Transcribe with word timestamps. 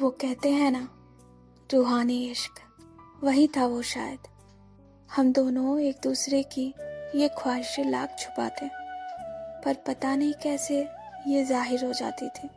वो 0.00 0.10
कहते 0.10 0.50
हैं 0.50 0.70
ना, 0.70 0.88
रूहानी 1.74 2.30
इश्क। 2.30 2.60
वही 3.24 3.46
था 3.46 3.66
वो 3.66 3.82
शायद। 3.82 4.18
हम 5.10 5.32
दोनों 5.32 5.78
एक 5.80 5.96
दूसरे 6.02 6.42
की 6.42 6.64
ये 7.14 7.28
ख्वाहिशें 7.28 7.84
लाख 7.84 8.16
छुपाते, 8.18 8.68
पर 9.64 9.74
पता 9.86 10.14
नहीं 10.16 10.32
कैसे 10.32 10.78
ये 11.26 11.44
ज़ाहिर 11.44 11.84
हो 11.84 11.92
जाती 11.92 12.28
थी 12.28 12.48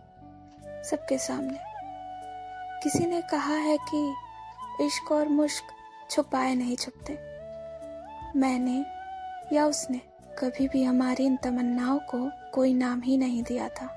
सबके 0.90 1.18
सामने। 1.18 1.58
किसी 2.84 3.06
ने 3.06 3.22
कहा 3.22 3.56
है 3.56 3.78
कि 3.94 4.86
इश्क 4.86 5.12
और 5.12 5.28
मुश्क 5.28 5.74
छुपाए 6.12 6.56
नहीं 6.56 6.76
छुपते। 6.76 7.18
मैंने 8.40 8.86
या 9.56 9.66
उसने 9.66 10.02
कभी 10.40 10.68
भी 10.68 10.84
हमारी 10.84 11.26
इन 11.26 11.36
तमन्नाओं 11.36 12.00
को 12.00 12.30
कोई 12.54 12.74
नाम 12.74 13.02
ही 13.02 13.18
नहीं 13.18 13.44
दिया 13.44 13.70
था। 13.70 13.88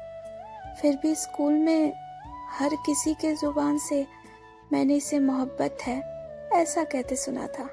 फिर 0.80 0.96
भी 0.96 1.14
स्कूल 1.14 1.52
में 1.52 2.07
हर 2.49 2.75
किसी 2.75 3.15
के 3.15 3.35
ज़ुबान 3.35 3.79
से 3.79 4.07
मैंने 4.73 4.97
इसे 4.97 5.19
मोहब्बत 5.19 5.79
है, 5.83 6.02
ऐसा 6.52 6.84
कहते 6.84 7.16
सुना 7.16 7.47
था। 7.47 7.70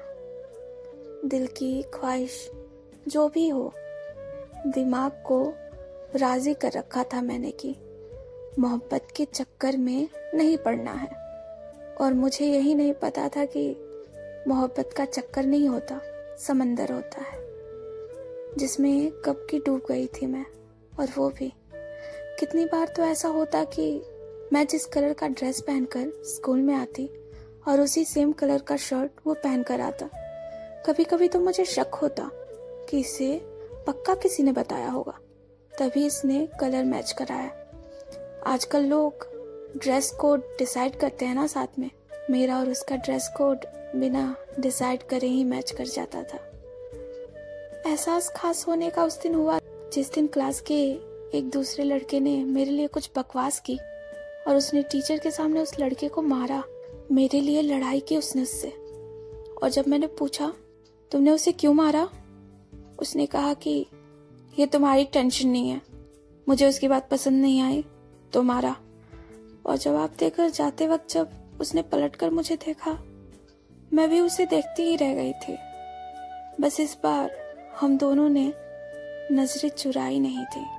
दिल 1.24 1.46
की 1.46 1.82
ख्वाहिश, 1.82 2.50
जो 3.08 3.28
भी 3.28 3.48
हो, 3.48 3.72
दिमाग 4.66 5.12
को 5.12 5.54
राज़ी 6.16 6.54
कर 6.54 6.72
रखा 6.72 7.04
था 7.04 7.22
मैंने 7.22 7.50
कि 7.50 7.76
मोहब्बत 8.58 9.08
के 9.16 9.24
चक्कर 9.24 9.76
में 9.76 10.08
नहीं 10.34 10.58
पड़ना 10.58 10.92
है। 10.92 11.08
और 11.94 12.14
मुझे 12.14 12.46
यही 12.46 12.74
नहीं 12.74 12.92
पता 12.92 13.28
था 13.28 13.44
कि 13.44 13.76
मोहब्बत 14.48 14.90
का 14.96 15.04
चक्कर 15.04 15.44
नहीं 15.44 15.68
होता, 15.68 16.00
समंदर 16.38 16.92
होता 16.92 17.20
है, 17.20 17.38
जिसमें 18.56 19.10
कब 19.12 19.46
की 19.50 19.58
डूब 19.58 19.82
गई 19.88 20.06
थी 20.06 20.26
मैं। 20.26 20.46
और 21.00 21.08
वो 21.18 21.30
भी। 21.30 21.52
कितनी 22.40 22.64
बार 22.64 22.88
तो 22.88 23.02
ऐसा 23.02 23.28
होता 23.28 23.64
कि 23.64 24.02
मैं 24.52 24.66
जिस 24.66 24.84
कलर 24.86 25.12
का 25.12 25.28
ड्रेस 25.28 25.60
पहनकर 25.60 26.10
स्कूल 26.24 26.58
में 26.58 26.74
आती 26.74 27.08
और 27.68 27.80
उसी 27.80 28.04
सेम 28.04 28.32
कलर 28.32 28.58
का 28.58 28.76
शर्ट 28.76 29.10
वो 29.26 29.34
पहन 29.34 29.62
कर 29.62 29.80
आता 29.80 30.08
कभी 30.86 31.04
कभी 31.04 31.28
तो 31.28 31.40
मुझे 31.40 31.64
शक 31.64 31.94
होता 31.94 32.30
कि 32.90 33.00
इसे 33.00 33.40
पक्का 33.86 34.14
किसी 34.14 34.42
ने 34.42 34.52
बताया 34.52 34.90
होगा। 34.90 35.18
तभी 35.78 36.06
इसने 36.06 36.48
कलर 36.60 36.84
मैच 36.84 37.12
कराया। 37.12 37.50
आजकल 38.46 38.84
लोग 38.84 39.26
ड्रेस 39.76 40.10
कोड 40.10 40.42
डिसाइड 40.58 40.96
करते 40.96 41.24
हैं 41.24 41.34
ना 41.34 41.46
साथ 41.46 41.78
में। 41.78 41.90
मेरा 42.30 42.58
और 42.58 42.70
उसका 42.70 42.96
ड्रेस 42.96 43.28
कोड 43.36 43.66
बिना 43.96 44.36
डिसाइड 44.60 45.02
करे 45.02 45.26
ही 45.26 45.44
मैच 45.44 45.70
कर 45.70 45.86
जाता 45.86 46.22
था। 46.22 46.38
एहसास 47.86 48.32
खास 48.36 48.64
होने 48.68 48.90
का 48.90 49.04
उस 49.04 49.20
दिन 49.22 49.34
हुआ 49.34 49.58
जिस 49.92 50.12
दिन 50.12 50.26
क्लास 50.26 50.60
के 50.60 50.80
एक 51.38 51.50
दूसरे 51.50 51.84
लड़के 51.84 52.20
ने 52.20 52.44
मेरे 52.44 52.70
लिए 52.70 52.86
कुछ 52.86 53.10
बकवास 53.16 53.60
की। 53.60 53.78
और 54.46 54.56
उसने 54.56 54.82
टीचर 54.82 55.18
के 55.18 55.30
सामने 55.30 55.60
उस 55.60 55.80
लड़के 55.80 56.08
को 56.08 56.22
मारा, 56.22 56.64
मेरे 57.12 57.40
लिए 57.40 57.62
लड़ाई 57.62 58.00
की 58.00 58.16
उसने 58.16 58.42
उससे 58.42 58.68
और 59.62 59.68
जब 59.68 59.88
मैंने 59.88 60.06
पूछा, 60.06 60.54
तुमने 61.12 61.30
उसे 61.30 61.52
क्यों 61.52 61.74
मारा? 61.74 62.08
उसने 62.98 63.26
कहा 63.26 63.54
कि, 63.54 63.86
ये 64.58 64.66
तुम्हारी 64.66 65.04
टेंशन 65.04 65.48
नहीं 65.48 65.70
है। 65.70 65.80
मुझे 66.48 66.68
उसकी 66.68 66.88
बात 66.88 67.08
पसंद 67.10 67.42
नहीं 67.42 67.60
आई 67.60 67.84
तो 68.32 68.42
मारा। 68.42 68.76
और 69.66 69.76
जवाब 69.76 70.10
देकर 70.18 70.50
जाते 70.50 70.86
वक्त 70.86 71.10
जब 71.10 71.30
उसने 71.60 71.82
पलटकर 71.82 72.30
मुझे 72.30 72.56
देखा, 72.56 72.98
मैं 73.92 74.10
भी 74.10 74.20
उसे 74.20 74.46
देखती 74.46 74.82
ही 74.82 74.96
रह 74.96 75.14
गई 75.14 75.32
थी। 75.32 75.56
बस 76.60 76.80
इस 76.80 76.96
बार 77.02 77.30
हम 77.80 77.98
दोनों 77.98 78.28
ने 78.28 78.52
नज़रें 79.32 79.70
चुराई 79.70 80.18
नहीं 80.18 80.44
थी। 80.44 80.75